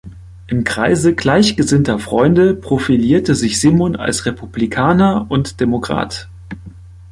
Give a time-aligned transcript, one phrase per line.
[0.47, 6.27] Im Kreise gleichgesinnter Freunde profilierte sich Simon als Republikaner und Demokrat.